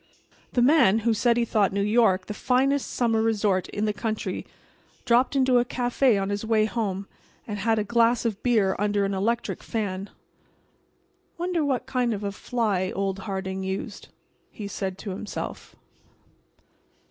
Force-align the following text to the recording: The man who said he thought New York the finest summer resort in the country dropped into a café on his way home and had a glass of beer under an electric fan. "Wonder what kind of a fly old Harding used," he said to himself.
The 0.53 0.63
man 0.63 0.99
who 1.05 1.13
said 1.13 1.37
he 1.37 1.45
thought 1.45 1.71
New 1.71 1.83
York 1.83 2.25
the 2.25 2.33
finest 2.33 2.89
summer 2.91 3.21
resort 3.21 3.69
in 3.69 3.85
the 3.85 3.93
country 3.93 4.47
dropped 5.05 5.35
into 5.35 5.59
a 5.59 5.63
café 5.63 6.19
on 6.19 6.31
his 6.31 6.43
way 6.43 6.65
home 6.65 7.07
and 7.45 7.59
had 7.59 7.77
a 7.77 7.83
glass 7.83 8.25
of 8.25 8.41
beer 8.41 8.75
under 8.79 9.05
an 9.05 9.13
electric 9.13 9.61
fan. 9.61 10.09
"Wonder 11.37 11.63
what 11.63 11.85
kind 11.85 12.15
of 12.15 12.23
a 12.23 12.31
fly 12.31 12.89
old 12.95 13.19
Harding 13.29 13.61
used," 13.63 14.07
he 14.49 14.67
said 14.67 14.97
to 14.97 15.11
himself. 15.11 15.75